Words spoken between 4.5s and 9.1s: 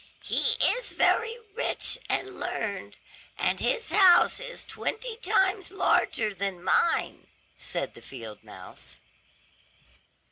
twenty times larger than mine," said the field mouse.